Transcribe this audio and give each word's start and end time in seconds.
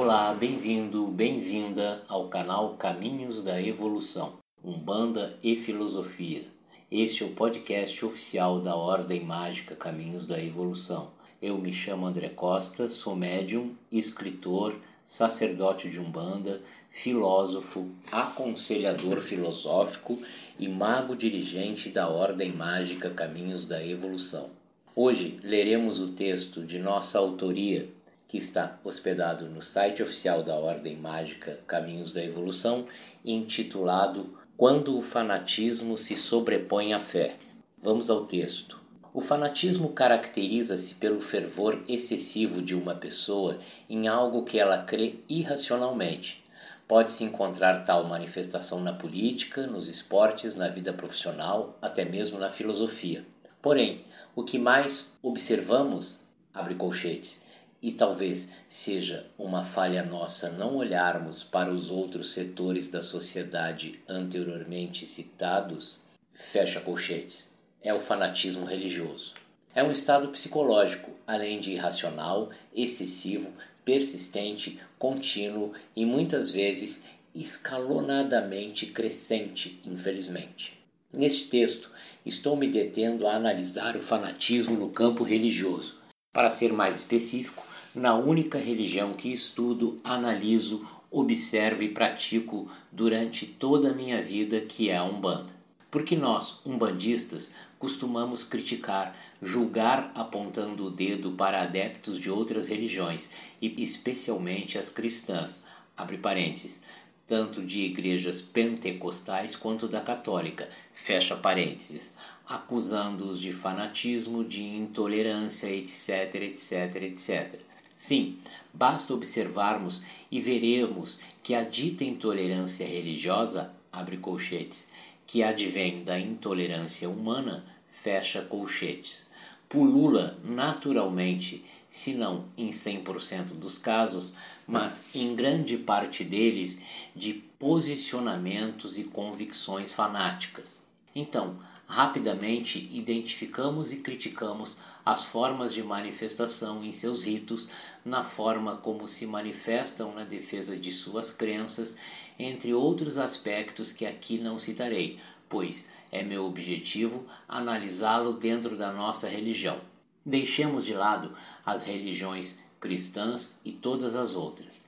Olá, 0.00 0.32
bem-vindo, 0.32 1.08
bem-vinda 1.08 2.04
ao 2.08 2.28
canal 2.28 2.74
Caminhos 2.74 3.42
da 3.42 3.60
Evolução, 3.60 4.34
Umbanda 4.64 5.36
e 5.42 5.56
Filosofia. 5.56 6.44
Este 6.88 7.24
é 7.24 7.26
o 7.26 7.30
podcast 7.30 8.04
oficial 8.04 8.60
da 8.60 8.76
Ordem 8.76 9.24
Mágica 9.24 9.74
Caminhos 9.74 10.24
da 10.24 10.40
Evolução. 10.40 11.10
Eu 11.42 11.58
me 11.58 11.72
chamo 11.72 12.06
André 12.06 12.28
Costa, 12.28 12.88
sou 12.88 13.16
médium, 13.16 13.72
escritor, 13.90 14.76
sacerdote 15.04 15.90
de 15.90 15.98
Umbanda, 15.98 16.62
filósofo, 16.90 17.88
aconselhador 18.12 19.18
filosófico 19.18 20.16
e 20.60 20.68
mago 20.68 21.16
dirigente 21.16 21.88
da 21.88 22.08
Ordem 22.08 22.52
Mágica 22.52 23.10
Caminhos 23.10 23.66
da 23.66 23.84
Evolução. 23.84 24.50
Hoje 24.94 25.40
leremos 25.42 25.98
o 25.98 26.08
texto 26.12 26.62
de 26.64 26.78
nossa 26.78 27.18
autoria 27.18 27.88
que 28.28 28.36
está 28.36 28.78
hospedado 28.84 29.46
no 29.46 29.62
site 29.62 30.02
oficial 30.02 30.42
da 30.42 30.54
Ordem 30.54 30.96
Mágica 30.96 31.58
Caminhos 31.66 32.12
da 32.12 32.22
Evolução, 32.22 32.86
intitulado 33.24 34.38
Quando 34.54 34.98
o 34.98 35.02
fanatismo 35.02 35.96
se 35.96 36.14
sobrepõe 36.14 36.92
à 36.92 37.00
fé. 37.00 37.36
Vamos 37.82 38.10
ao 38.10 38.26
texto. 38.26 38.78
O 39.14 39.20
fanatismo 39.20 39.92
caracteriza-se 39.92 40.96
pelo 40.96 41.20
fervor 41.20 41.82
excessivo 41.88 42.60
de 42.60 42.74
uma 42.74 42.94
pessoa 42.94 43.58
em 43.88 44.06
algo 44.06 44.44
que 44.44 44.58
ela 44.58 44.82
crê 44.82 45.16
irracionalmente. 45.28 46.44
Pode-se 46.86 47.24
encontrar 47.24 47.84
tal 47.84 48.04
manifestação 48.04 48.80
na 48.80 48.92
política, 48.92 49.66
nos 49.66 49.88
esportes, 49.88 50.54
na 50.54 50.68
vida 50.68 50.92
profissional, 50.92 51.78
até 51.80 52.04
mesmo 52.04 52.38
na 52.38 52.50
filosofia. 52.50 53.26
Porém, 53.62 54.04
o 54.36 54.44
que 54.44 54.58
mais 54.58 55.06
observamos, 55.22 56.20
abre 56.52 56.74
colchetes, 56.74 57.47
e 57.82 57.92
talvez 57.92 58.54
seja 58.68 59.26
uma 59.38 59.62
falha 59.62 60.02
nossa 60.02 60.50
não 60.50 60.76
olharmos 60.76 61.44
para 61.44 61.70
os 61.70 61.90
outros 61.90 62.32
setores 62.32 62.88
da 62.88 63.02
sociedade 63.02 64.00
anteriormente 64.08 65.06
citados, 65.06 66.00
fecha 66.34 66.80
colchetes, 66.80 67.52
é 67.82 67.94
o 67.94 68.00
fanatismo 68.00 68.64
religioso. 68.64 69.34
É 69.74 69.82
um 69.82 69.92
estado 69.92 70.28
psicológico, 70.28 71.12
além 71.26 71.60
de 71.60 71.70
irracional, 71.70 72.50
excessivo, 72.74 73.52
persistente, 73.84 74.80
contínuo 74.98 75.72
e 75.94 76.04
muitas 76.04 76.50
vezes 76.50 77.04
escalonadamente 77.34 78.86
crescente, 78.86 79.80
infelizmente. 79.84 80.78
Neste 81.12 81.48
texto, 81.48 81.90
estou 82.26 82.56
me 82.56 82.66
detendo 82.66 83.26
a 83.26 83.34
analisar 83.34 83.96
o 83.96 84.02
fanatismo 84.02 84.76
no 84.76 84.90
campo 84.90 85.22
religioso. 85.22 85.98
Para 86.32 86.50
ser 86.50 86.72
mais 86.72 86.96
específico, 86.96 87.64
na 87.94 88.14
única 88.14 88.58
religião 88.58 89.12
que 89.12 89.32
estudo, 89.32 89.98
analiso, 90.04 90.86
observo 91.10 91.82
e 91.82 91.88
pratico 91.88 92.70
durante 92.92 93.46
toda 93.46 93.90
a 93.90 93.94
minha 93.94 94.20
vida, 94.20 94.60
que 94.60 94.90
é 94.90 94.96
a 94.96 95.04
Umbanda. 95.04 95.56
Porque 95.90 96.14
nós, 96.14 96.60
umbandistas, 96.66 97.54
costumamos 97.78 98.44
criticar, 98.44 99.16
julgar 99.40 100.12
apontando 100.14 100.86
o 100.86 100.90
dedo 100.90 101.32
para 101.32 101.62
adeptos 101.62 102.20
de 102.20 102.30
outras 102.30 102.66
religiões, 102.66 103.30
e 103.60 103.74
especialmente 103.82 104.76
as 104.76 104.90
cristãs, 104.90 105.64
abre 105.96 106.18
parênteses, 106.18 106.84
tanto 107.26 107.62
de 107.62 107.80
igrejas 107.80 108.42
pentecostais 108.42 109.56
quanto 109.56 109.88
da 109.88 110.00
católica, 110.00 110.68
fecha 110.92 111.36
parênteses, 111.36 112.16
acusando-os 112.46 113.40
de 113.40 113.52
fanatismo, 113.52 114.44
de 114.44 114.62
intolerância, 114.62 115.68
etc, 115.68 116.34
etc, 116.34 116.96
etc. 117.02 117.67
Sim, 117.98 118.38
basta 118.72 119.12
observarmos 119.12 120.04
e 120.30 120.40
veremos 120.40 121.18
que 121.42 121.52
a 121.52 121.64
dita 121.64 122.04
intolerância 122.04 122.86
religiosa, 122.86 123.74
abre 123.92 124.18
colchetes, 124.18 124.92
que 125.26 125.42
advém 125.42 126.04
da 126.04 126.16
intolerância 126.16 127.10
humana, 127.10 127.66
fecha 127.90 128.40
colchetes, 128.40 129.26
pulula 129.68 130.38
naturalmente, 130.44 131.64
se 131.90 132.14
não 132.14 132.44
em 132.56 132.70
100% 132.70 133.46
dos 133.54 133.78
casos, 133.78 134.32
mas 134.64 135.12
em 135.12 135.34
grande 135.34 135.76
parte 135.76 136.22
deles, 136.22 136.80
de 137.16 137.32
posicionamentos 137.58 138.96
e 138.96 139.02
convicções 139.02 139.92
fanáticas. 139.92 140.84
Então, 141.16 141.56
rapidamente 141.88 142.78
identificamos 142.92 143.92
e 143.92 143.96
criticamos 143.96 144.78
as 145.08 145.24
formas 145.24 145.72
de 145.72 145.82
manifestação 145.82 146.84
em 146.84 146.92
seus 146.92 147.22
ritos, 147.22 147.70
na 148.04 148.22
forma 148.22 148.76
como 148.76 149.08
se 149.08 149.26
manifestam 149.26 150.14
na 150.14 150.22
defesa 150.22 150.76
de 150.76 150.92
suas 150.92 151.30
crenças, 151.30 151.96
entre 152.38 152.74
outros 152.74 153.16
aspectos 153.16 153.90
que 153.90 154.04
aqui 154.04 154.36
não 154.36 154.58
citarei, 154.58 155.18
pois 155.48 155.88
é 156.12 156.22
meu 156.22 156.44
objetivo 156.44 157.24
analisá-lo 157.48 158.34
dentro 158.34 158.76
da 158.76 158.92
nossa 158.92 159.26
religião. 159.26 159.80
Deixemos 160.26 160.84
de 160.84 160.92
lado 160.92 161.34
as 161.64 161.84
religiões 161.84 162.60
cristãs 162.78 163.62
e 163.64 163.72
todas 163.72 164.14
as 164.14 164.34
outras. 164.34 164.84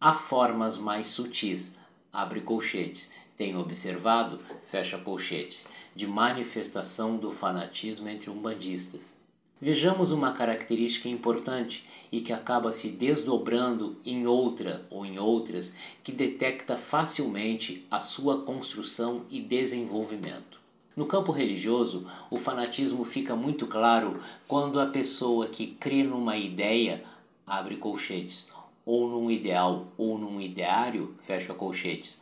Há 0.00 0.14
formas 0.14 0.78
mais 0.78 1.08
sutis, 1.08 1.78
abre 2.10 2.40
colchetes, 2.40 3.12
tenho 3.36 3.60
observado, 3.60 4.40
fecha 4.64 4.96
colchetes, 4.96 5.66
de 5.94 6.06
manifestação 6.06 7.18
do 7.18 7.30
fanatismo 7.30 8.08
entre 8.08 8.30
umbandistas. 8.30 9.20
Vejamos 9.64 10.10
uma 10.10 10.32
característica 10.32 11.08
importante 11.08 11.88
e 12.10 12.20
que 12.20 12.32
acaba 12.32 12.72
se 12.72 12.88
desdobrando 12.88 13.96
em 14.04 14.26
outra 14.26 14.84
ou 14.90 15.06
em 15.06 15.20
outras 15.20 15.76
que 16.02 16.10
detecta 16.10 16.76
facilmente 16.76 17.86
a 17.88 18.00
sua 18.00 18.42
construção 18.42 19.22
e 19.30 19.40
desenvolvimento. 19.40 20.58
No 20.96 21.06
campo 21.06 21.30
religioso, 21.30 22.04
o 22.28 22.36
fanatismo 22.36 23.04
fica 23.04 23.36
muito 23.36 23.68
claro 23.68 24.20
quando 24.48 24.80
a 24.80 24.86
pessoa 24.86 25.46
que 25.46 25.68
crê 25.68 26.02
numa 26.02 26.36
ideia 26.36 27.04
abre 27.46 27.76
colchetes, 27.76 28.48
ou 28.84 29.08
num 29.08 29.30
ideal 29.30 29.86
ou 29.96 30.18
num 30.18 30.40
ideário 30.40 31.14
fecha 31.20 31.54
colchetes, 31.54 32.18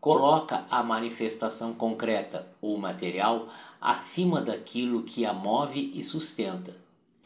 coloca 0.00 0.64
a 0.70 0.80
manifestação 0.80 1.74
concreta 1.74 2.46
ou 2.62 2.78
material 2.78 3.48
acima 3.80 4.40
daquilo 4.40 5.02
que 5.02 5.26
a 5.26 5.32
move 5.32 5.90
e 5.92 6.04
sustenta 6.04 6.83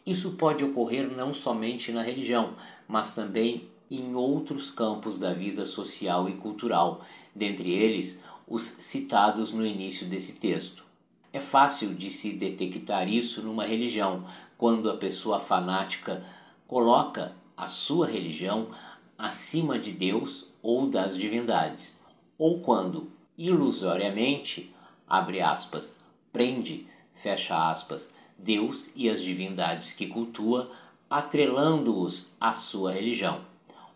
isso 0.09 0.33
pode 0.33 0.65
ocorrer 0.65 1.11
não 1.11 1.35
somente 1.35 1.93
na 1.93 2.03
religião, 2.03 2.55
mas 2.87 3.15
também 3.15 3.69
em 3.91 4.15
outros 4.15 4.71
campos 4.71 5.19
da 5.19 5.33
vida 5.33 5.67
social 5.67 6.29
e 6.29 6.35
cultural, 6.35 7.05
dentre 7.35 7.71
eles 7.71 8.23
os 8.47 8.63
citados 8.63 9.53
no 9.53 9.67
início 9.67 10.07
desse 10.07 10.41
texto. 10.41 10.85
É 11.33 11.39
fácil 11.39 11.95
de 11.95 12.11
se 12.11 12.33
detectar 12.33 13.09
isso 13.09 13.43
numa 13.43 13.65
religião, 13.65 14.25
quando 14.57 14.91
a 14.91 14.97
pessoa 14.97 15.39
fanática 15.39 16.25
coloca 16.67 17.33
a 17.57 17.69
sua 17.69 18.07
religião 18.07 18.69
acima 19.17 19.79
de 19.79 19.93
Deus 19.93 20.47
ou 20.63 20.89
das 20.89 21.17
divindades, 21.17 21.99
ou 22.39 22.61
quando 22.61 23.11
ilusoriamente, 23.37 24.75
abre 25.07 25.41
aspas, 25.41 26.01
prende, 26.33 26.87
fecha 27.15 27.71
aspas, 27.71 28.15
Deus 28.39 28.91
e 28.95 29.11
as 29.11 29.21
divindades 29.21 29.93
que 29.93 30.07
cultua, 30.07 30.71
atrelando-os 31.11 32.33
à 32.41 32.55
sua 32.55 32.93
religião, 32.93 33.41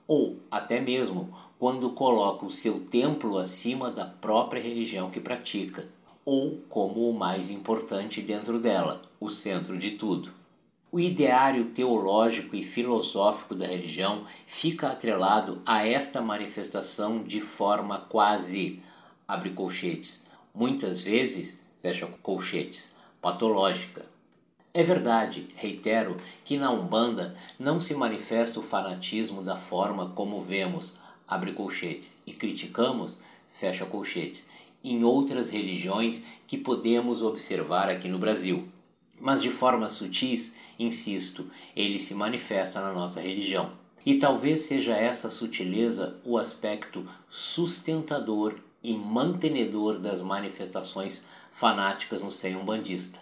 ou 0.07 0.37
até 0.51 0.81
mesmo 0.81 1.33
quando 1.59 1.91
coloca 1.91 2.45
o 2.45 2.51
seu 2.51 2.81
templo 2.81 3.39
acima 3.39 3.89
da 3.89 4.05
própria 4.05 4.61
religião 4.61 5.11
que 5.11 5.21
pratica, 5.21 5.87
ou 6.25 6.61
como 6.69 7.09
o 7.09 7.15
mais 7.15 7.51
importante 7.51 8.21
dentro 8.21 8.59
dela, 8.59 9.01
o 9.21 9.31
centro 9.31 9.79
de 9.79 9.93
tudo. 9.93 10.33
O 10.91 11.01
ideário 11.01 11.67
teológico 11.67 12.55
e 12.55 12.63
filosófico 12.63 13.55
da 13.55 13.65
religião 13.65 14.25
fica 14.45 14.89
atrelado 14.89 15.63
a 15.65 15.87
esta 15.87 16.21
manifestação 16.21 17.23
de 17.23 17.41
forma 17.41 17.99
quase, 17.99 18.83
abre 19.27 19.51
colchetes, 19.51 20.27
muitas 20.55 21.01
vezes, 21.01 21.63
fecha 21.81 22.07
colchetes, 22.23 22.91
patológica, 23.23 24.05
é 24.75 24.83
verdade, 24.83 25.49
reitero, 25.55 26.17
que 26.45 26.57
na 26.57 26.71
Umbanda 26.71 27.37
não 27.59 27.79
se 27.79 27.95
manifesta 27.95 28.59
o 28.59 28.63
fanatismo 28.63 29.43
da 29.43 29.55
forma 29.55 30.11
como 30.11 30.41
vemos, 30.41 30.95
abre 31.29 31.53
colchetes, 31.53 32.23
e 32.27 32.33
criticamos, 32.33 33.19
fecha 33.51 33.85
colchetes, 33.85 34.49
em 34.83 35.05
outras 35.05 35.51
religiões 35.51 36.25
que 36.47 36.57
podemos 36.57 37.23
observar 37.23 37.91
aqui 37.91 38.09
no 38.09 38.19
Brasil. 38.19 38.67
Mas 39.21 39.43
de 39.43 39.51
forma 39.51 39.91
sutis, 39.91 40.59
insisto, 40.79 41.51
ele 41.77 42.01
se 42.01 42.15
manifesta 42.15 42.81
na 42.81 42.93
nossa 42.93 43.21
religião. 43.21 43.71
E 44.05 44.15
talvez 44.15 44.63
seja 44.63 44.97
essa 44.97 45.31
sutileza 45.31 46.19
o 46.25 46.39
aspecto 46.39 47.07
sustentador 47.31 48.59
e 48.83 48.95
mantenedor 48.95 49.99
das 49.99 50.21
manifestações 50.23 51.27
fanáticas 51.53 52.23
no 52.23 52.33
seio 52.33 52.59
umbandista. 52.59 53.21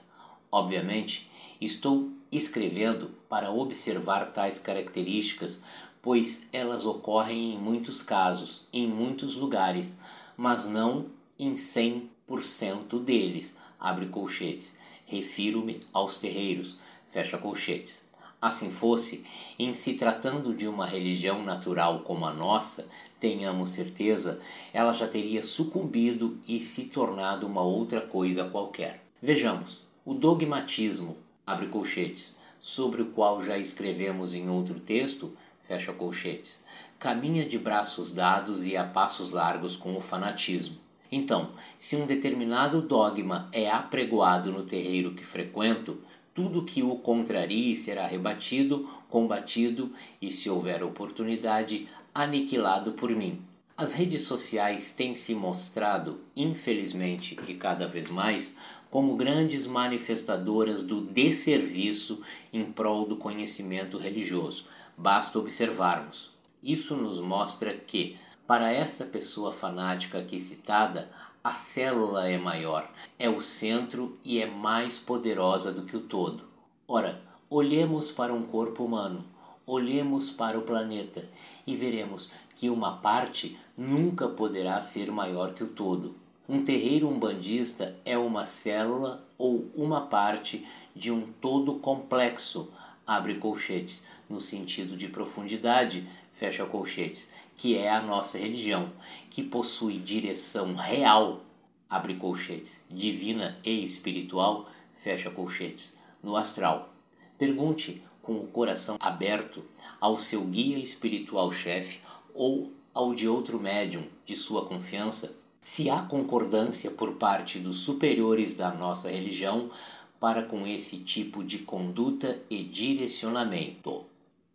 Obviamente, 0.50 1.29
Estou 1.60 2.10
escrevendo 2.32 3.10
para 3.28 3.50
observar 3.50 4.32
tais 4.32 4.58
características 4.58 5.62
pois 6.02 6.48
elas 6.52 6.86
ocorrem 6.86 7.54
em 7.54 7.58
muitos 7.58 8.02
casos, 8.02 8.66
em 8.72 8.86
muitos 8.86 9.36
lugares, 9.36 9.98
mas 10.36 10.66
não 10.66 11.06
em 11.38 11.54
100% 11.54 13.02
deles. 13.02 13.58
Abre 13.78 14.06
colchetes. 14.06 14.76
Refiro-me 15.06 15.80
aos 15.92 16.16
terreiros. 16.16 16.78
Fecha 17.10 17.36
colchetes. 17.38 18.08
Assim 18.40 18.70
fosse, 18.70 19.24
em 19.58 19.74
se 19.74 19.94
tratando 19.94 20.54
de 20.54 20.66
uma 20.66 20.86
religião 20.86 21.42
natural 21.42 22.00
como 22.00 22.24
a 22.24 22.32
nossa, 22.32 22.88
tenhamos 23.18 23.70
certeza, 23.70 24.40
ela 24.72 24.94
já 24.94 25.06
teria 25.06 25.42
sucumbido 25.42 26.38
e 26.48 26.58
se 26.62 26.86
tornado 26.86 27.46
uma 27.46 27.60
outra 27.60 28.00
coisa 28.00 28.48
qualquer. 28.48 29.04
Vejamos, 29.20 29.82
o 30.06 30.14
dogmatismo, 30.14 31.18
abre 31.50 31.66
colchetes, 31.66 32.36
sobre 32.60 33.02
o 33.02 33.06
qual 33.06 33.42
já 33.42 33.56
escrevemos 33.58 34.34
em 34.34 34.48
outro 34.48 34.78
texto, 34.78 35.36
fecha 35.66 35.92
colchetes, 35.92 36.62
caminha 36.98 37.44
de 37.44 37.58
braços 37.58 38.10
dados 38.12 38.66
e 38.66 38.76
a 38.76 38.84
passos 38.84 39.30
largos 39.30 39.76
com 39.76 39.96
o 39.96 40.00
fanatismo. 40.00 40.76
Então, 41.10 41.50
se 41.78 41.96
um 41.96 42.06
determinado 42.06 42.82
dogma 42.82 43.48
é 43.52 43.70
apregoado 43.70 44.52
no 44.52 44.62
terreiro 44.62 45.12
que 45.12 45.24
frequento, 45.24 45.98
tudo 46.32 46.64
que 46.64 46.82
o 46.82 46.94
contrarie 46.96 47.74
será 47.74 48.06
rebatido, 48.06 48.88
combatido 49.08 49.92
e, 50.22 50.30
se 50.30 50.48
houver 50.48 50.84
oportunidade, 50.84 51.88
aniquilado 52.14 52.92
por 52.92 53.10
mim. 53.10 53.42
As 53.76 53.94
redes 53.94 54.22
sociais 54.22 54.90
têm 54.90 55.14
se 55.14 55.34
mostrado, 55.34 56.20
infelizmente 56.36 57.38
e 57.48 57.54
cada 57.54 57.88
vez 57.88 58.10
mais, 58.10 58.56
como 58.90 59.16
grandes 59.16 59.66
manifestadoras 59.66 60.82
do 60.82 61.00
desserviço 61.00 62.20
em 62.52 62.64
prol 62.64 63.06
do 63.06 63.16
conhecimento 63.16 63.96
religioso. 63.96 64.64
Basta 64.96 65.38
observarmos. 65.38 66.30
Isso 66.62 66.96
nos 66.96 67.20
mostra 67.20 67.72
que, 67.72 68.18
para 68.46 68.72
esta 68.72 69.04
pessoa 69.04 69.52
fanática 69.52 70.18
aqui 70.18 70.40
citada, 70.40 71.10
a 71.42 71.54
célula 71.54 72.28
é 72.28 72.36
maior, 72.36 72.90
é 73.18 73.30
o 73.30 73.40
centro 73.40 74.18
e 74.22 74.40
é 74.40 74.46
mais 74.46 74.98
poderosa 74.98 75.72
do 75.72 75.82
que 75.82 75.96
o 75.96 76.00
todo. 76.00 76.44
Ora, 76.86 77.22
olhemos 77.48 78.10
para 78.10 78.34
um 78.34 78.42
corpo 78.42 78.84
humano, 78.84 79.24
olhemos 79.66 80.30
para 80.30 80.58
o 80.58 80.62
planeta 80.62 81.24
e 81.66 81.74
veremos 81.74 82.28
que 82.56 82.68
uma 82.68 82.98
parte 82.98 83.56
nunca 83.78 84.28
poderá 84.28 84.80
ser 84.82 85.10
maior 85.10 85.54
que 85.54 85.64
o 85.64 85.68
todo. 85.68 86.14
Um 86.52 86.64
terreiro 86.64 87.08
umbandista 87.08 87.96
é 88.04 88.18
uma 88.18 88.44
célula 88.44 89.24
ou 89.38 89.70
uma 89.72 90.00
parte 90.00 90.66
de 90.96 91.08
um 91.08 91.30
todo 91.40 91.76
complexo, 91.76 92.72
abre 93.06 93.36
colchetes, 93.36 94.04
no 94.28 94.40
sentido 94.40 94.96
de 94.96 95.06
profundidade, 95.06 96.08
fecha 96.32 96.66
colchetes, 96.66 97.32
que 97.56 97.78
é 97.78 97.88
a 97.88 98.02
nossa 98.02 98.36
religião, 98.36 98.90
que 99.30 99.44
possui 99.44 99.98
direção 99.98 100.74
real, 100.74 101.44
abre 101.88 102.16
colchetes, 102.16 102.84
divina 102.90 103.56
e 103.62 103.84
espiritual, 103.84 104.68
fecha 104.98 105.30
colchetes, 105.30 106.00
no 106.20 106.34
astral. 106.34 106.92
Pergunte 107.38 108.02
com 108.20 108.32
o 108.32 108.48
coração 108.48 108.96
aberto 108.98 109.64
ao 110.00 110.18
seu 110.18 110.42
guia 110.46 110.78
espiritual 110.78 111.52
chefe 111.52 112.00
ou 112.34 112.72
ao 112.92 113.14
de 113.14 113.28
outro 113.28 113.60
médium 113.60 114.02
de 114.26 114.34
sua 114.34 114.66
confiança 114.66 115.38
se 115.60 115.90
há 115.90 116.02
concordância 116.02 116.90
por 116.90 117.14
parte 117.14 117.58
dos 117.58 117.80
superiores 117.80 118.56
da 118.56 118.72
nossa 118.72 119.10
religião 119.10 119.70
para 120.18 120.42
com 120.42 120.66
esse 120.66 120.98
tipo 120.98 121.44
de 121.44 121.58
conduta 121.58 122.40
e 122.48 122.62
direcionamento. 122.62 124.04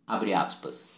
Abre 0.06 0.34
aspas. 0.34 0.90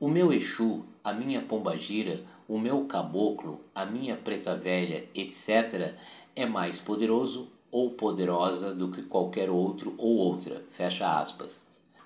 O 0.00 0.08
meu 0.08 0.32
Exu, 0.32 0.84
a 1.02 1.12
minha 1.12 1.40
pombagira, 1.40 2.24
o 2.48 2.58
meu 2.58 2.84
caboclo, 2.84 3.60
a 3.74 3.84
minha 3.84 4.16
preta 4.16 4.54
velha, 4.54 5.08
etc., 5.14 5.94
é 6.34 6.46
mais 6.46 6.78
poderoso 6.78 7.48
ou 7.70 7.90
poderosa 7.90 8.74
do 8.74 8.88
que 8.88 9.02
qualquer 9.02 9.50
outro 9.50 9.94
ou 9.98 10.16
outra. 10.16 10.64
Fecha 10.68 11.18
aspas. 11.18 11.62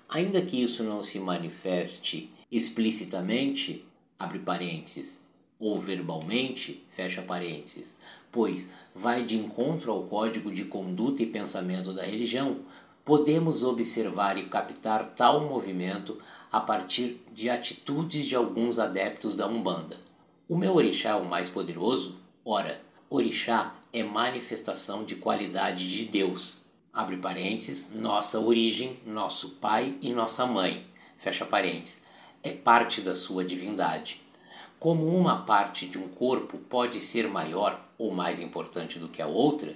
Ainda 0.09 0.41
que 0.41 0.61
isso 0.61 0.83
não 0.83 1.01
se 1.01 1.19
manifeste 1.19 2.31
explicitamente, 2.51 3.85
abre 4.19 4.39
parênteses, 4.39 5.22
ou 5.63 5.79
verbalmente, 5.79 6.85
fecha 6.89 7.21
parênteses, 7.21 7.97
pois 8.29 8.67
vai 8.93 9.23
de 9.23 9.37
encontro 9.37 9.93
ao 9.93 10.03
código 10.03 10.51
de 10.51 10.65
conduta 10.65 11.23
e 11.23 11.25
pensamento 11.25 11.93
da 11.93 12.03
religião, 12.03 12.57
podemos 13.05 13.63
observar 13.63 14.37
e 14.37 14.43
captar 14.43 15.13
tal 15.15 15.39
movimento 15.39 16.19
a 16.51 16.59
partir 16.59 17.21
de 17.33 17.49
atitudes 17.49 18.25
de 18.25 18.35
alguns 18.35 18.77
adeptos 18.77 19.37
da 19.37 19.47
Umbanda. 19.47 19.95
O 20.49 20.57
meu 20.57 20.75
orixá 20.75 21.11
é 21.11 21.15
o 21.15 21.23
mais 21.23 21.49
poderoso? 21.49 22.19
Ora, 22.43 22.81
orixá 23.09 23.73
é 23.93 24.03
manifestação 24.03 25.05
de 25.05 25.15
qualidade 25.15 25.89
de 25.89 26.03
Deus. 26.03 26.57
Abre 26.91 27.15
parênteses, 27.15 27.93
nossa 27.93 28.37
origem, 28.37 28.99
nosso 29.05 29.51
pai 29.61 29.95
e 30.01 30.11
nossa 30.11 30.45
mãe. 30.45 30.85
Fecha 31.17 31.45
parênteses. 31.45 32.03
É 32.43 32.51
parte 32.51 32.99
da 32.99 33.15
sua 33.15 33.45
divindade. 33.45 34.22
Como 34.83 35.07
uma 35.17 35.37
parte 35.43 35.87
de 35.87 35.97
um 35.97 36.09
corpo 36.09 36.57
pode 36.57 36.99
ser 36.99 37.29
maior 37.29 37.79
ou 37.97 38.11
mais 38.11 38.41
importante 38.41 38.99
do 38.99 39.07
que 39.07 39.21
a 39.21 39.27
outra, 39.27 39.73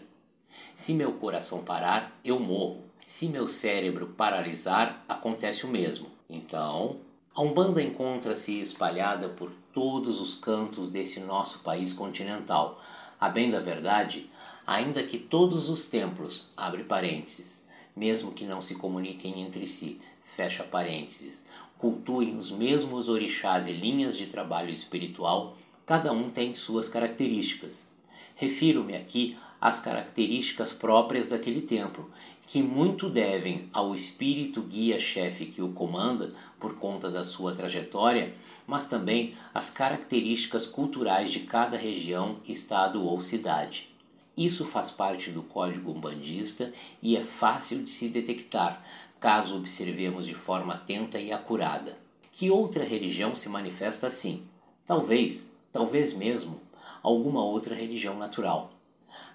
se 0.75 0.93
meu 0.93 1.13
coração 1.13 1.63
parar, 1.63 2.19
eu 2.25 2.37
morro. 2.41 2.83
Se 3.05 3.29
meu 3.29 3.47
cérebro 3.47 4.07
paralisar, 4.07 5.05
acontece 5.07 5.65
o 5.65 5.69
mesmo. 5.69 6.07
Então, 6.29 6.97
a 7.33 7.41
Umbanda 7.41 7.81
encontra-se 7.81 8.59
espalhada 8.59 9.29
por 9.29 9.49
todos 9.73 10.19
os 10.19 10.35
cantos 10.35 10.89
desse 10.89 11.21
nosso 11.21 11.59
país 11.59 11.93
continental. 11.93 12.83
A 13.17 13.29
bem 13.29 13.49
da 13.49 13.61
verdade, 13.61 14.29
ainda 14.65 15.01
que 15.01 15.17
todos 15.17 15.69
os 15.69 15.85
templos, 15.85 16.49
abre 16.57 16.83
parênteses, 16.83 17.65
mesmo 17.95 18.33
que 18.33 18.43
não 18.43 18.61
se 18.61 18.75
comuniquem 18.75 19.41
entre 19.41 19.67
si, 19.67 20.01
fecha 20.21 20.65
parênteses, 20.65 21.45
cultuem 21.77 22.37
os 22.37 22.49
mesmos 22.51 23.07
orixás 23.07 23.67
e 23.67 23.73
linhas 23.73 24.17
de 24.17 24.25
trabalho 24.25 24.71
espiritual, 24.71 25.57
cada 25.85 26.11
um 26.11 26.29
tem 26.29 26.55
suas 26.55 26.89
características. 26.89 27.91
Refiro-me 28.35 28.95
aqui 28.95 29.37
às 29.59 29.79
características 29.79 30.71
próprias 30.71 31.27
daquele 31.27 31.61
templo, 31.61 32.09
que 32.47 32.61
muito 32.61 33.09
devem 33.09 33.69
ao 33.73 33.93
espírito 33.93 34.61
guia-chefe 34.61 35.47
que 35.47 35.61
o 35.61 35.73
comanda 35.73 36.33
por 36.59 36.77
conta 36.77 37.09
da 37.09 37.23
sua 37.23 37.53
trajetória, 37.53 38.33
mas 38.65 38.85
também 38.85 39.33
às 39.53 39.69
características 39.69 40.65
culturais 40.65 41.29
de 41.29 41.41
cada 41.41 41.77
região, 41.77 42.37
estado 42.47 43.03
ou 43.03 43.19
cidade. 43.21 43.89
Isso 44.37 44.63
faz 44.65 44.91
parte 44.91 45.31
do 45.31 45.41
código 45.41 45.91
umbandista 45.91 46.71
e 47.01 47.17
é 47.17 47.21
fácil 47.21 47.83
de 47.83 47.89
se 47.89 48.09
detectar, 48.09 48.83
caso 49.19 49.57
observemos 49.57 50.25
de 50.25 50.33
forma 50.33 50.73
atenta 50.73 51.19
e 51.19 51.31
acurada. 51.31 51.97
Que 52.31 52.51
outra 52.51 52.83
religião 52.83 53.35
se 53.35 53.49
manifesta 53.49 54.07
assim? 54.07 54.45
Talvez, 54.85 55.49
talvez 55.71 56.13
mesmo, 56.13 56.61
alguma 57.01 57.43
outra 57.43 57.73
religião 57.73 58.17
natural. 58.17 58.71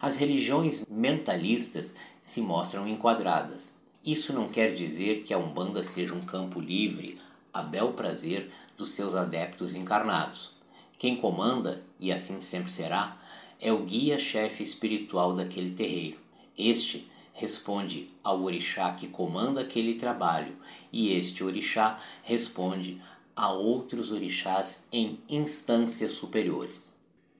As 0.00 0.16
religiões 0.16 0.84
mentalistas 0.88 1.96
se 2.20 2.40
mostram 2.40 2.88
enquadradas. 2.88 3.74
Isso 4.04 4.32
não 4.32 4.48
quer 4.48 4.74
dizer 4.74 5.22
que 5.22 5.32
a 5.32 5.38
Umbanda 5.38 5.84
seja 5.84 6.14
um 6.14 6.20
campo 6.20 6.60
livre, 6.60 7.18
a 7.52 7.62
bel 7.62 7.92
prazer 7.92 8.50
dos 8.76 8.90
seus 8.90 9.14
adeptos 9.14 9.74
encarnados. 9.74 10.50
Quem 10.98 11.16
comanda, 11.16 11.82
e 12.00 12.12
assim 12.12 12.40
sempre 12.40 12.70
será, 12.70 13.16
é 13.60 13.72
o 13.72 13.84
guia-chefe 13.84 14.62
espiritual 14.62 15.34
daquele 15.34 15.70
terreiro. 15.70 16.18
Este 16.58 17.08
responde 17.32 18.10
ao 18.22 18.42
orixá 18.42 18.92
que 18.92 19.08
comanda 19.08 19.60
aquele 19.60 19.94
trabalho, 19.94 20.56
e 20.92 21.12
este 21.12 21.42
orixá 21.42 21.98
responde 22.22 23.00
a 23.34 23.50
outros 23.50 24.12
orixás 24.12 24.88
em 24.92 25.18
instâncias 25.28 26.12
superiores. 26.12 26.90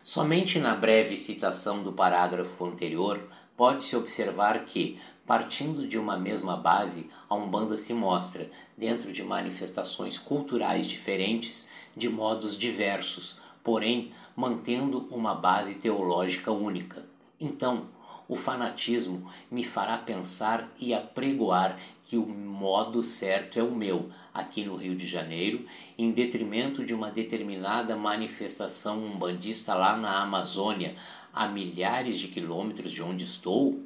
Somente 0.03 0.59
na 0.59 0.75
breve 0.75 1.17
citação 1.17 1.83
do 1.83 1.93
parágrafo 1.93 2.65
anterior 2.65 3.23
pode-se 3.57 3.95
observar 3.95 4.65
que, 4.65 4.99
partindo 5.27 5.87
de 5.87 5.97
uma 5.97 6.17
mesma 6.17 6.57
base, 6.57 7.09
a 7.29 7.35
Umbanda 7.37 7.79
se 7.79 7.95
mostra, 7.95 8.51
dentro 8.77 9.13
de 9.13 9.23
manifestações 9.23 10.19
culturais 10.19 10.87
diferentes, 10.87 11.69
de 11.97 12.09
modos 12.09 12.59
diversos, 12.59 13.37
porém 13.63 14.13
mantendo 14.35 15.07
uma 15.11 15.35
base 15.35 15.77
teológica 15.77 16.51
única. 16.51 17.07
Então, 17.39 17.87
o 18.33 18.35
fanatismo 18.35 19.31
me 19.51 19.63
fará 19.63 19.99
pensar 19.99 20.73
e 20.79 20.95
apregoar 20.95 21.79
que 22.03 22.17
o 22.17 22.27
modo 22.27 23.03
certo 23.03 23.59
é 23.59 23.63
o 23.63 23.77
meu, 23.77 24.11
aqui 24.33 24.65
no 24.65 24.75
Rio 24.75 24.97
de 24.97 25.07
Janeiro, 25.07 25.67
em 25.99 26.11
detrimento 26.11 26.83
de 26.83 26.95
uma 26.95 27.11
determinada 27.11 27.95
manifestação 27.95 29.05
umbandista 29.05 29.75
lá 29.75 29.99
na 29.99 30.23
Amazônia, 30.23 30.97
a 31.31 31.47
milhares 31.47 32.19
de 32.19 32.29
quilômetros 32.29 32.91
de 32.91 33.03
onde 33.03 33.25
estou? 33.25 33.79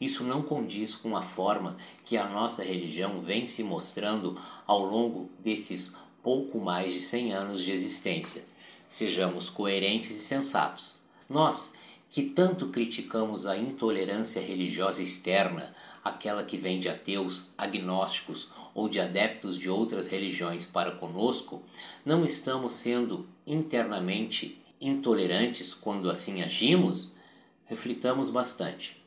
Isso 0.00 0.24
não 0.24 0.42
condiz 0.42 0.94
com 0.94 1.14
a 1.14 1.20
forma 1.20 1.76
que 2.06 2.16
a 2.16 2.26
nossa 2.26 2.64
religião 2.64 3.20
vem 3.20 3.46
se 3.46 3.62
mostrando 3.62 4.40
ao 4.66 4.82
longo 4.82 5.28
desses 5.40 5.94
pouco 6.22 6.58
mais 6.58 6.94
de 6.94 7.00
100 7.00 7.32
anos 7.34 7.60
de 7.62 7.70
existência. 7.70 8.46
Sejamos 8.88 9.50
coerentes 9.50 10.10
e 10.10 10.20
sensatos. 10.20 10.94
Nós, 11.28 11.74
que 12.10 12.24
tanto 12.24 12.68
criticamos 12.68 13.46
a 13.46 13.56
intolerância 13.56 14.42
religiosa 14.42 15.00
externa, 15.00 15.74
aquela 16.02 16.42
que 16.42 16.56
vem 16.56 16.80
de 16.80 16.88
ateus, 16.88 17.50
agnósticos 17.56 18.48
ou 18.74 18.88
de 18.88 18.98
adeptos 18.98 19.56
de 19.56 19.70
outras 19.70 20.08
religiões 20.08 20.66
para 20.66 20.90
conosco, 20.90 21.62
não 22.04 22.24
estamos 22.24 22.72
sendo 22.72 23.28
internamente 23.46 24.60
intolerantes 24.80 25.72
quando 25.72 26.10
assim 26.10 26.42
agimos? 26.42 27.12
Reflitamos 27.66 28.30
bastante. 28.30 29.00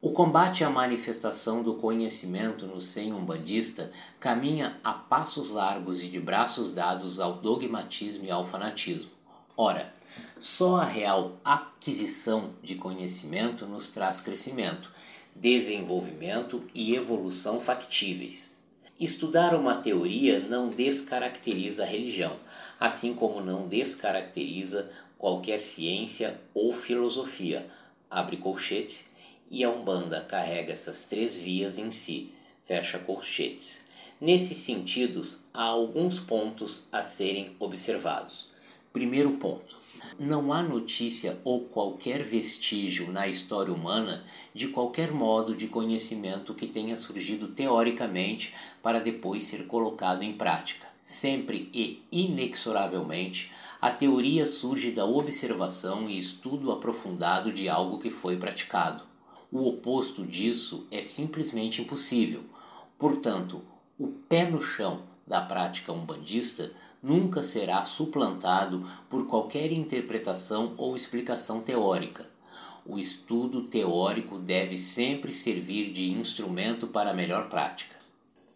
O 0.00 0.10
combate 0.10 0.64
à 0.64 0.70
manifestação 0.70 1.62
do 1.62 1.74
conhecimento 1.74 2.66
no 2.66 2.80
seio 2.80 3.16
umbandista 3.16 3.92
caminha 4.18 4.80
a 4.82 4.92
passos 4.92 5.50
largos 5.50 6.02
e 6.02 6.08
de 6.08 6.18
braços 6.18 6.72
dados 6.72 7.20
ao 7.20 7.34
dogmatismo 7.34 8.24
e 8.24 8.30
ao 8.30 8.44
fanatismo. 8.44 9.10
Ora, 9.56 9.94
só 10.38 10.76
a 10.76 10.84
real 10.84 11.40
aquisição 11.44 12.54
de 12.62 12.74
conhecimento 12.74 13.66
nos 13.66 13.88
traz 13.88 14.20
crescimento, 14.20 14.90
desenvolvimento 15.34 16.64
e 16.74 16.94
evolução 16.94 17.60
factíveis. 17.60 18.50
Estudar 18.98 19.54
uma 19.54 19.74
teoria 19.74 20.40
não 20.40 20.68
descaracteriza 20.68 21.82
a 21.82 21.86
religião, 21.86 22.36
assim 22.78 23.14
como 23.14 23.40
não 23.40 23.66
descaracteriza 23.66 24.90
qualquer 25.18 25.60
ciência 25.60 26.40
ou 26.54 26.72
filosofia. 26.72 27.68
Abre 28.10 28.36
colchetes 28.36 29.10
e 29.50 29.64
a 29.64 29.70
Umbanda 29.70 30.20
carrega 30.20 30.72
essas 30.72 31.04
três 31.04 31.36
vias 31.36 31.78
em 31.78 31.90
si, 31.90 32.32
fecha 32.64 32.98
colchetes. 32.98 33.84
Nesses 34.20 34.58
sentidos, 34.58 35.40
há 35.52 35.64
alguns 35.64 36.20
pontos 36.20 36.86
a 36.92 37.02
serem 37.02 37.56
observados. 37.58 38.51
Primeiro 38.92 39.30
ponto: 39.32 39.76
não 40.18 40.52
há 40.52 40.62
notícia 40.62 41.40
ou 41.44 41.60
qualquer 41.60 42.22
vestígio 42.22 43.10
na 43.10 43.26
história 43.26 43.72
humana 43.72 44.24
de 44.54 44.68
qualquer 44.68 45.10
modo 45.10 45.56
de 45.56 45.66
conhecimento 45.66 46.52
que 46.52 46.66
tenha 46.66 46.96
surgido 46.96 47.48
teoricamente 47.48 48.54
para 48.82 49.00
depois 49.00 49.44
ser 49.44 49.66
colocado 49.66 50.22
em 50.22 50.34
prática. 50.34 50.86
Sempre 51.02 51.70
e 51.72 52.02
inexoravelmente, 52.12 53.50
a 53.80 53.90
teoria 53.90 54.44
surge 54.44 54.92
da 54.92 55.04
observação 55.04 56.08
e 56.08 56.18
estudo 56.18 56.70
aprofundado 56.70 57.50
de 57.50 57.68
algo 57.68 57.98
que 57.98 58.10
foi 58.10 58.36
praticado. 58.36 59.02
O 59.50 59.66
oposto 59.66 60.26
disso 60.26 60.86
é 60.90 61.02
simplesmente 61.02 61.80
impossível. 61.80 62.44
Portanto, 62.98 63.62
o 63.98 64.08
pé 64.08 64.48
no 64.48 64.62
chão 64.62 65.02
da 65.26 65.40
prática 65.40 65.92
umbandista 65.92 66.72
nunca 67.02 67.42
será 67.42 67.84
suplantado 67.84 68.86
por 69.10 69.26
qualquer 69.26 69.72
interpretação 69.72 70.74
ou 70.76 70.94
explicação 70.94 71.60
teórica. 71.60 72.30
O 72.86 72.98
estudo 72.98 73.62
teórico 73.62 74.38
deve 74.38 74.76
sempre 74.76 75.32
servir 75.32 75.92
de 75.92 76.10
instrumento 76.10 76.86
para 76.86 77.10
a 77.10 77.14
melhor 77.14 77.48
prática. 77.48 77.96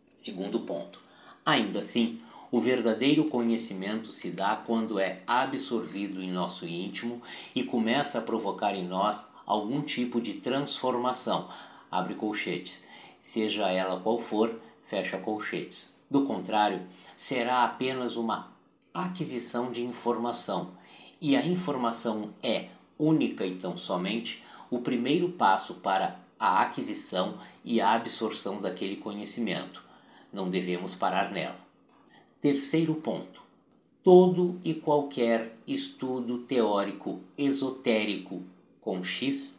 Segundo 0.04 0.60
ponto. 0.60 1.00
Ainda 1.44 1.80
assim, 1.80 2.18
o 2.50 2.60
verdadeiro 2.60 3.24
conhecimento 3.24 4.12
se 4.12 4.30
dá 4.30 4.56
quando 4.56 4.98
é 4.98 5.22
absorvido 5.26 6.22
em 6.22 6.30
nosso 6.30 6.66
íntimo 6.66 7.20
e 7.54 7.62
começa 7.62 8.18
a 8.18 8.22
provocar 8.22 8.74
em 8.74 8.86
nós 8.86 9.32
algum 9.44 9.80
tipo 9.80 10.20
de 10.20 10.34
transformação, 10.34 11.48
abre 11.90 12.14
colchetes, 12.14 12.84
seja 13.22 13.70
ela 13.70 14.00
qual 14.00 14.18
for, 14.18 14.58
fecha 14.84 15.18
colchetes. 15.18 15.95
Do 16.10 16.24
contrário, 16.24 16.86
será 17.16 17.64
apenas 17.64 18.16
uma 18.16 18.52
aquisição 18.92 19.72
de 19.72 19.82
informação, 19.82 20.72
e 21.20 21.36
a 21.36 21.44
informação 21.44 22.34
é 22.42 22.68
única 22.98 23.44
e 23.44 23.56
tão 23.56 23.76
somente 23.76 24.44
o 24.70 24.80
primeiro 24.80 25.30
passo 25.30 25.74
para 25.74 26.20
a 26.38 26.62
aquisição 26.62 27.36
e 27.64 27.80
a 27.80 27.92
absorção 27.92 28.60
daquele 28.60 28.96
conhecimento. 28.96 29.82
Não 30.32 30.50
devemos 30.50 30.94
parar 30.94 31.30
nela. 31.32 31.58
Terceiro 32.40 32.94
ponto: 32.96 33.42
todo 34.02 34.60
e 34.62 34.74
qualquer 34.74 35.56
estudo 35.66 36.38
teórico 36.38 37.20
esotérico 37.36 38.42
com 38.80 39.02
X, 39.02 39.58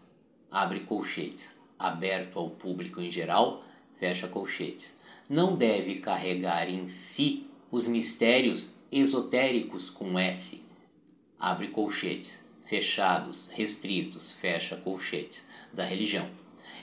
abre 0.50 0.82
colchetes, 0.82 1.60
aberto 1.77 2.39
ao 2.39 2.50
público 2.50 3.01
em 3.01 3.12
geral, 3.12 3.63
fecha 3.98 4.27
colchetes. 4.27 4.97
Não 5.29 5.57
deve 5.57 5.96
carregar 5.96 6.69
em 6.69 6.88
si 6.88 7.48
os 7.69 7.86
mistérios 7.86 8.77
esotéricos 8.89 9.89
com 9.89 10.17
S, 10.17 10.65
abre 11.38 11.67
colchetes, 11.67 12.46
fechados, 12.63 13.50
restritos, 13.51 14.31
fecha 14.31 14.77
colchetes, 14.77 15.46
da 15.74 15.84
religião. 15.84 16.25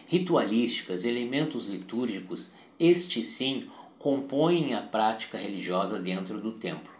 Ritualísticas, 0.07 1.05
elementos 1.05 1.67
litúrgicos, 1.67 2.53
este 2.79 3.25
sim 3.25 3.67
compõem 3.99 4.75
a 4.75 4.83
prática 4.83 5.39
religiosa 5.39 5.99
dentro 5.99 6.39
do 6.39 6.53
templo. 6.53 6.93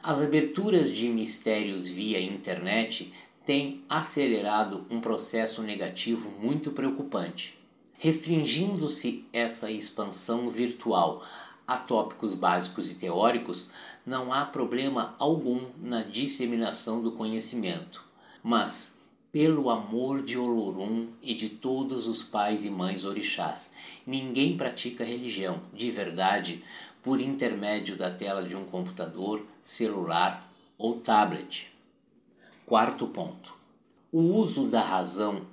As 0.00 0.20
aberturas 0.20 0.94
de 0.94 1.08
mistérios 1.08 1.88
via 1.88 2.20
internet 2.20 3.12
tem 3.44 3.82
acelerado 3.88 4.86
um 4.88 5.00
processo 5.00 5.60
negativo 5.62 6.30
muito 6.40 6.70
preocupante. 6.70 7.58
Restringindo-se 8.04 9.24
essa 9.32 9.70
expansão 9.70 10.50
virtual 10.50 11.22
a 11.66 11.78
tópicos 11.78 12.34
básicos 12.34 12.90
e 12.90 12.96
teóricos, 12.96 13.70
não 14.04 14.30
há 14.30 14.44
problema 14.44 15.14
algum 15.18 15.70
na 15.80 16.02
disseminação 16.02 17.00
do 17.00 17.12
conhecimento. 17.12 18.04
Mas, 18.42 18.98
pelo 19.32 19.70
amor 19.70 20.22
de 20.22 20.36
Olorum 20.36 21.08
e 21.22 21.34
de 21.34 21.48
todos 21.48 22.06
os 22.06 22.22
pais 22.22 22.66
e 22.66 22.70
mães 22.70 23.06
orixás, 23.06 23.72
ninguém 24.06 24.54
pratica 24.54 25.02
religião, 25.02 25.62
de 25.72 25.90
verdade, 25.90 26.62
por 27.02 27.18
intermédio 27.18 27.96
da 27.96 28.10
tela 28.10 28.44
de 28.44 28.54
um 28.54 28.66
computador, 28.66 29.46
celular 29.62 30.46
ou 30.76 31.00
tablet. 31.00 31.72
Quarto 32.66 33.06
ponto. 33.06 33.54
O 34.12 34.20
uso 34.20 34.68
da 34.68 34.82
razão 34.82 35.46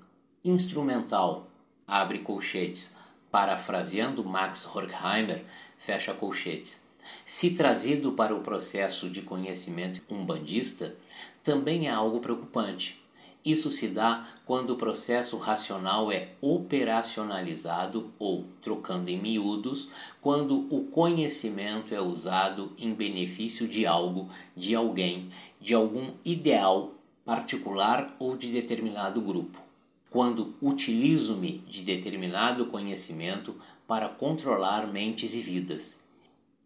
instrumental, 0.43 1.48
abre 1.91 2.19
colchetes, 2.19 2.95
parafraseando 3.29 4.24
Max 4.24 4.65
Horkheimer, 4.65 5.43
fecha 5.77 6.13
colchetes. 6.13 6.88
Se 7.25 7.50
trazido 7.50 8.13
para 8.13 8.33
o 8.33 8.39
processo 8.39 9.10
de 9.10 9.21
conhecimento 9.21 10.01
umbandista, 10.10 10.95
também 11.43 11.89
é 11.89 11.91
algo 11.91 12.21
preocupante. 12.21 13.01
Isso 13.43 13.69
se 13.71 13.89
dá 13.89 14.25
quando 14.45 14.69
o 14.69 14.75
processo 14.77 15.36
racional 15.38 16.12
é 16.12 16.29
operacionalizado 16.39 18.13
ou, 18.17 18.45
trocando 18.62 19.10
em 19.10 19.19
miúdos, 19.19 19.89
quando 20.21 20.67
o 20.74 20.86
conhecimento 20.86 21.93
é 21.93 22.00
usado 22.00 22.71
em 22.77 22.93
benefício 22.93 23.67
de 23.67 23.86
algo, 23.86 24.29
de 24.55 24.75
alguém, 24.75 25.29
de 25.60 25.74
algum 25.74 26.12
ideal 26.24 26.93
particular 27.25 28.15
ou 28.17 28.38
de 28.38 28.51
determinado 28.51 29.19
grupo, 29.19 29.71
quando 30.12 30.53
utilizo-me 30.62 31.60
de 31.70 31.84
determinado 31.84 32.65
conhecimento 32.65 33.56
para 33.88 34.10
controlar 34.10 34.86
mentes 34.86 35.34
e 35.34 35.39
vidas. 35.39 36.00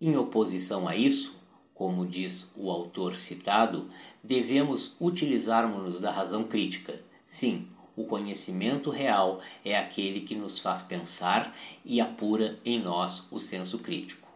Em 0.02 0.18
oposição 0.18 0.88
a 0.88 0.96
isso, 0.96 1.38
como 1.76 2.08
diz 2.08 2.52
o 2.58 2.72
autor 2.72 3.16
citado, 3.16 3.88
devemos 4.24 4.96
utilizarmos-nos 5.00 6.00
da 6.00 6.10
razão 6.10 6.44
crítica. 6.44 7.00
Sim, 7.28 7.68
o 7.96 8.04
conhecimento 8.06 8.90
real 8.90 9.40
é 9.64 9.78
aquele 9.78 10.22
que 10.22 10.34
nos 10.34 10.58
faz 10.58 10.82
pensar 10.82 11.56
e 11.86 12.02
apura 12.02 12.60
em 12.66 12.82
nós 12.82 13.28
o 13.30 13.40
senso 13.40 13.78
crítico. 13.80 14.28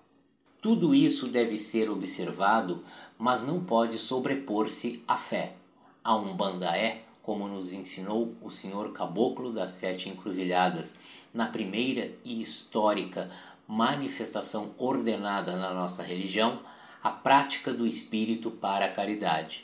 Tudo 0.61 0.93
isso 0.93 1.27
deve 1.27 1.57
ser 1.57 1.89
observado, 1.89 2.83
mas 3.17 3.43
não 3.43 3.63
pode 3.63 3.97
sobrepor-se 3.97 5.03
à 5.07 5.17
fé. 5.17 5.55
A 6.03 6.15
Umbanda 6.15 6.77
é, 6.77 7.03
como 7.29 7.47
nos 7.47 7.73
ensinou 7.73 8.33
o 8.41 8.49
senhor 8.49 8.91
Caboclo 8.91 9.53
das 9.53 9.73
Sete 9.73 10.09
Encruzilhadas, 10.09 10.99
na 11.31 11.45
primeira 11.45 12.11
e 12.25 12.41
histórica 12.41 13.29
manifestação 13.67 14.73
ordenada 14.79 15.55
na 15.55 15.71
nossa 15.71 16.01
religião, 16.01 16.59
a 17.03 17.11
prática 17.11 17.71
do 17.71 17.85
espírito 17.85 18.49
para 18.49 18.85
a 18.85 18.91
caridade. 18.91 19.63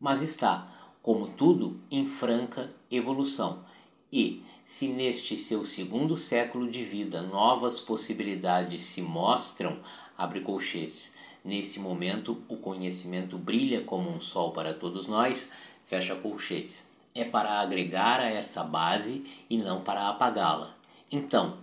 Mas 0.00 0.20
está, 0.20 0.68
como 1.00 1.28
tudo, 1.28 1.80
em 1.92 2.04
franca 2.04 2.74
evolução 2.90 3.64
e, 4.12 4.42
se 4.64 4.88
neste 4.88 5.36
seu 5.36 5.64
segundo 5.64 6.16
século 6.16 6.68
de 6.68 6.82
vida 6.82 7.22
novas 7.22 7.78
possibilidades 7.78 8.82
se 8.82 9.00
mostram, 9.00 9.78
abre 10.18 10.40
colchetes, 10.40 11.14
nesse 11.44 11.78
momento 11.78 12.42
o 12.48 12.56
conhecimento 12.56 13.38
brilha 13.38 13.82
como 13.82 14.10
um 14.10 14.20
sol 14.20 14.50
para 14.50 14.74
todos 14.74 15.06
nós, 15.06 15.52
fecha 15.86 16.16
colchetes. 16.16 16.95
É 17.18 17.24
para 17.24 17.60
agregar 17.60 18.20
a 18.20 18.30
essa 18.30 18.62
base 18.62 19.24
e 19.48 19.56
não 19.56 19.80
para 19.80 20.06
apagá-la. 20.10 20.76
Então, 21.10 21.56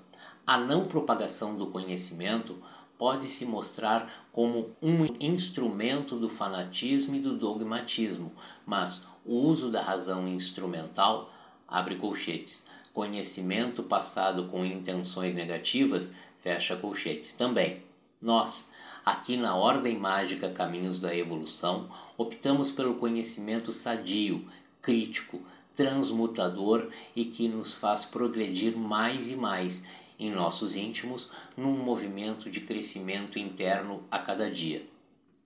a 0.47 0.57
não 0.57 0.87
propagação 0.87 1.55
do 1.55 1.67
conhecimento 1.67 2.57
pode 2.97 3.27
se 3.27 3.45
mostrar 3.45 4.27
como 4.31 4.71
um 4.81 5.05
instrumento 5.19 6.15
do 6.15 6.27
fanatismo 6.27 7.15
e 7.15 7.19
do 7.19 7.37
dogmatismo, 7.37 8.31
mas 8.65 9.05
o 9.23 9.35
uso 9.35 9.69
da 9.69 9.79
razão 9.79 10.27
instrumental 10.27 11.31
abre 11.67 11.97
colchetes. 11.97 12.65
Conhecimento 12.91 13.83
passado 13.83 14.45
com 14.45 14.65
intenções 14.65 15.35
negativas 15.35 16.15
fecha 16.39 16.75
colchetes 16.75 17.31
também. 17.31 17.83
Nós, 18.19 18.71
aqui 19.05 19.37
na 19.37 19.55
Ordem 19.55 19.99
Mágica 19.99 20.49
Caminhos 20.49 20.97
da 20.97 21.15
Evolução, 21.15 21.89
optamos 22.17 22.71
pelo 22.71 22.95
conhecimento 22.95 23.71
sadio, 23.71 24.49
crítico, 24.83 25.41
transmutador 25.75 26.89
e 27.15 27.25
que 27.25 27.47
nos 27.47 27.73
faz 27.73 28.05
progredir 28.05 28.77
mais 28.77 29.31
e 29.31 29.35
mais 29.35 29.85
em 30.19 30.29
nossos 30.29 30.75
íntimos 30.75 31.31
num 31.57 31.71
movimento 31.71 32.49
de 32.49 32.61
crescimento 32.61 33.39
interno 33.39 34.03
a 34.11 34.19
cada 34.19 34.51
dia. 34.51 34.85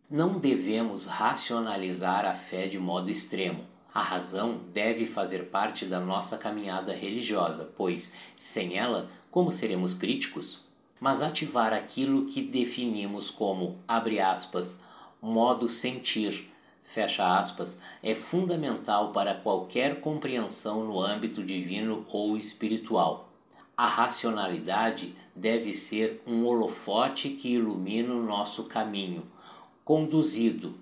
Não 0.09 0.37
devemos 0.37 1.05
racionalizar 1.05 2.25
a 2.25 2.33
fé 2.33 2.67
de 2.67 2.79
modo 2.79 3.09
extremo. 3.09 3.65
A 3.93 4.01
razão 4.01 4.59
deve 4.73 5.05
fazer 5.05 5.45
parte 5.45 5.85
da 5.85 5.99
nossa 5.99 6.37
caminhada 6.37 6.93
religiosa, 6.93 7.71
pois, 7.75 8.13
sem 8.37 8.77
ela, 8.77 9.09
como 9.31 9.51
seremos 9.51 9.93
críticos? 9.93 10.61
Mas 10.99 11.21
ativar 11.21 11.73
aquilo 11.73 12.25
que 12.25 12.41
definimos 12.41 13.29
como, 13.29 13.77
abre 13.87 14.19
aspas, 14.19 14.79
modo 15.21 15.69
sentir, 15.69 16.51
fecha 16.87 17.37
aspas, 17.37 17.81
é 18.01 18.15
fundamental 18.15 19.11
para 19.11 19.35
qualquer 19.35 19.99
compreensão 19.99 20.85
no 20.85 21.01
âmbito 21.01 21.43
divino 21.43 22.05
ou 22.07 22.37
espiritual. 22.37 23.29
A 23.75 23.85
racionalidade 23.85 25.13
deve 25.35 25.73
ser 25.73 26.21
um 26.25 26.45
holofote 26.45 27.31
que 27.31 27.49
ilumina 27.49 28.13
o 28.13 28.23
nosso 28.23 28.63
caminho, 28.63 29.27
conduzido, 29.83 30.75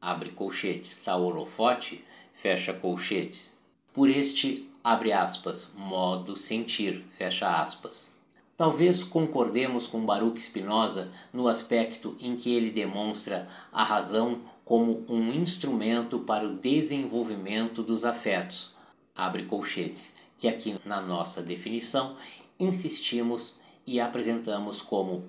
abre 0.00 0.30
colchetes, 0.30 1.02
tal 1.04 1.22
holofote, 1.22 2.02
fecha 2.32 2.72
colchetes, 2.72 3.52
por 3.92 4.08
este, 4.08 4.66
abre 4.82 5.12
aspas, 5.12 5.74
modo 5.76 6.36
sentir, 6.36 7.04
fecha 7.12 7.60
aspas. 7.60 8.18
Talvez 8.60 9.02
concordemos 9.02 9.86
com 9.86 10.04
Baruch 10.04 10.38
Spinoza 10.38 11.10
no 11.32 11.48
aspecto 11.48 12.14
em 12.20 12.36
que 12.36 12.54
ele 12.54 12.70
demonstra 12.70 13.48
a 13.72 13.82
razão 13.82 14.42
como 14.66 15.02
um 15.08 15.32
instrumento 15.32 16.18
para 16.18 16.46
o 16.46 16.58
desenvolvimento 16.58 17.82
dos 17.82 18.04
afetos, 18.04 18.76
abre 19.16 19.46
colchetes, 19.46 20.16
que 20.36 20.46
aqui 20.46 20.78
na 20.84 21.00
nossa 21.00 21.40
definição 21.40 22.16
insistimos 22.58 23.58
e 23.86 23.98
apresentamos 23.98 24.82
como, 24.82 25.24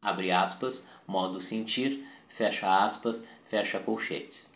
abre 0.00 0.30
aspas, 0.30 0.86
modo 1.08 1.40
sentir, 1.40 2.06
fecha 2.28 2.84
aspas, 2.84 3.24
fecha 3.48 3.80
colchetes. 3.80 4.46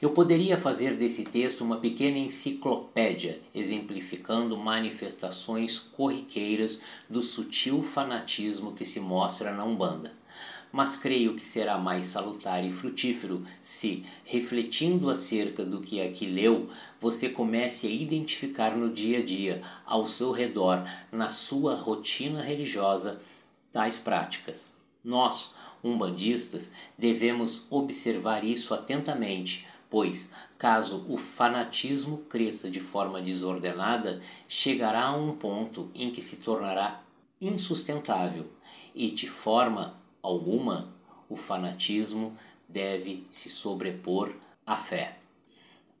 Eu 0.00 0.10
poderia 0.10 0.56
fazer 0.56 0.96
desse 0.96 1.24
texto 1.24 1.62
uma 1.62 1.78
pequena 1.78 2.18
enciclopédia, 2.18 3.40
exemplificando 3.54 4.56
manifestações 4.56 5.78
corriqueiras 5.78 6.82
do 7.10 7.22
sutil 7.22 7.82
fanatismo 7.82 8.74
que 8.74 8.84
se 8.84 9.00
mostra 9.00 9.52
na 9.52 9.64
Umbanda 9.64 10.18
mas 10.72 10.96
creio 10.96 11.34
que 11.34 11.46
será 11.46 11.78
mais 11.78 12.06
salutar 12.06 12.64
e 12.64 12.70
frutífero 12.70 13.44
se, 13.60 14.04
refletindo 14.24 15.10
acerca 15.10 15.64
do 15.64 15.80
que 15.80 16.00
aqui 16.00 16.26
leu, 16.26 16.68
você 17.00 17.28
comece 17.28 17.86
a 17.86 17.90
identificar 17.90 18.76
no 18.76 18.92
dia 18.92 19.18
a 19.18 19.24
dia, 19.24 19.62
ao 19.86 20.06
seu 20.08 20.30
redor, 20.30 20.84
na 21.10 21.32
sua 21.32 21.74
rotina 21.74 22.42
religiosa, 22.42 23.20
tais 23.72 23.98
práticas. 23.98 24.72
Nós, 25.02 25.54
umbandistas, 25.82 26.72
devemos 26.98 27.66
observar 27.70 28.44
isso 28.44 28.74
atentamente, 28.74 29.66
pois, 29.90 30.32
caso 30.58 31.04
o 31.08 31.16
fanatismo 31.16 32.18
cresça 32.28 32.70
de 32.70 32.80
forma 32.80 33.20
desordenada, 33.20 34.20
chegará 34.48 35.06
a 35.06 35.16
um 35.16 35.36
ponto 35.36 35.90
em 35.94 36.10
que 36.10 36.22
se 36.22 36.36
tornará 36.36 37.02
insustentável 37.40 38.46
e, 38.94 39.10
de 39.10 39.28
forma 39.28 39.94
alguma, 40.22 40.92
o 41.28 41.36
fanatismo 41.36 42.36
deve 42.68 43.26
se 43.30 43.48
sobrepor 43.48 44.32
à 44.66 44.76
fé. 44.76 45.16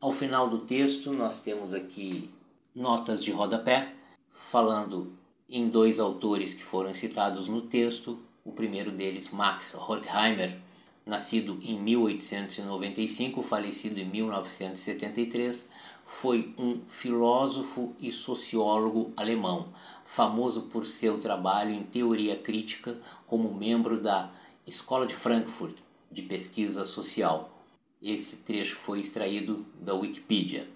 Ao 0.00 0.12
final 0.12 0.48
do 0.48 0.58
texto, 0.58 1.12
nós 1.12 1.40
temos 1.40 1.72
aqui 1.74 2.30
notas 2.74 3.22
de 3.22 3.30
rodapé, 3.30 3.94
falando 4.32 5.12
em 5.48 5.68
dois 5.68 5.98
autores 5.98 6.54
que 6.54 6.62
foram 6.62 6.94
citados 6.94 7.48
no 7.48 7.62
texto. 7.62 8.18
O 8.44 8.52
primeiro 8.52 8.90
deles, 8.90 9.30
Max 9.30 9.74
Horkheimer, 9.74 10.58
nascido 11.08 11.58
em 11.62 11.80
1895, 11.80 13.42
falecido 13.42 13.98
em 13.98 14.04
1973, 14.04 15.70
foi 16.04 16.54
um 16.58 16.82
filósofo 16.86 17.96
e 17.98 18.12
sociólogo 18.12 19.10
alemão, 19.16 19.72
famoso 20.04 20.60
por 20.62 20.86
seu 20.86 21.18
trabalho 21.18 21.72
em 21.72 21.82
teoria 21.82 22.36
crítica 22.36 23.00
como 23.26 23.54
membro 23.54 23.98
da 23.98 24.30
Escola 24.66 25.06
de 25.06 25.14
Frankfurt 25.14 25.76
de 26.12 26.20
Pesquisa 26.22 26.84
Social. 26.84 27.58
Esse 28.02 28.44
trecho 28.44 28.76
foi 28.76 29.00
extraído 29.00 29.64
da 29.80 29.94
Wikipedia. 29.94 30.68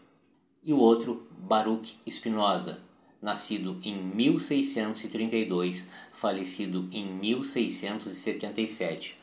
E 0.65 0.73
o 0.73 0.79
outro, 0.79 1.27
Baruch 1.39 1.99
Spinoza, 2.11 2.81
nascido 3.21 3.79
em 3.85 3.97
1632, 3.97 5.91
falecido 6.15 6.89
em 6.91 7.05
1677 7.05 9.21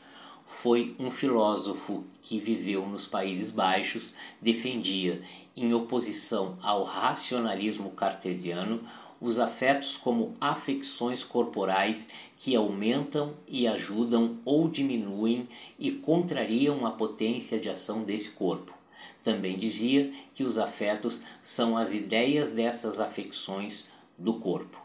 foi 0.52 0.96
um 0.98 1.12
filósofo 1.12 2.04
que 2.20 2.40
viveu 2.40 2.84
nos 2.84 3.06
Países 3.06 3.52
Baixos, 3.52 4.14
defendia, 4.42 5.22
em 5.56 5.72
oposição 5.72 6.58
ao 6.60 6.82
racionalismo 6.82 7.92
cartesiano, 7.92 8.82
os 9.20 9.38
afetos 9.38 9.96
como 9.96 10.34
afecções 10.40 11.22
corporais 11.22 12.10
que 12.36 12.56
aumentam 12.56 13.34
e 13.46 13.68
ajudam 13.68 14.38
ou 14.44 14.68
diminuem 14.68 15.48
e 15.78 15.92
contrariam 15.92 16.84
a 16.84 16.90
potência 16.90 17.58
de 17.58 17.68
ação 17.68 18.02
desse 18.02 18.30
corpo. 18.30 18.74
Também 19.22 19.56
dizia 19.56 20.10
que 20.34 20.42
os 20.42 20.58
afetos 20.58 21.22
são 21.42 21.76
as 21.76 21.94
ideias 21.94 22.50
dessas 22.50 22.98
afecções 22.98 23.84
do 24.18 24.34
corpo. 24.34 24.78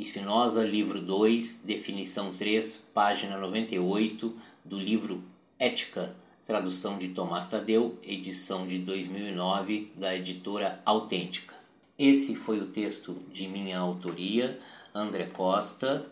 Spinoza, 0.00 0.64
livro 0.64 1.02
2, 1.02 1.60
definição 1.64 2.32
3, 2.32 2.88
página 2.94 3.36
98 3.36 4.51
do 4.64 4.78
livro 4.78 5.24
Ética, 5.58 6.14
tradução 6.44 6.98
de 6.98 7.08
Tomás 7.08 7.46
Tadeu, 7.46 7.98
edição 8.02 8.66
de 8.66 8.78
2009 8.78 9.92
da 9.96 10.14
editora 10.14 10.82
Autêntica. 10.84 11.54
Esse 11.98 12.34
foi 12.34 12.60
o 12.60 12.66
texto 12.66 13.16
de 13.32 13.48
minha 13.48 13.78
autoria, 13.78 14.60
André 14.94 15.24
Costa, 15.26 16.06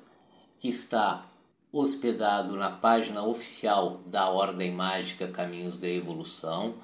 que 0.58 0.68
está 0.68 1.26
hospedado 1.72 2.56
na 2.56 2.70
página 2.70 3.22
oficial 3.22 4.00
da 4.06 4.28
Ordem 4.28 4.72
Mágica 4.72 5.28
Caminhos 5.28 5.76
da 5.76 5.88
Evolução, 5.88 6.74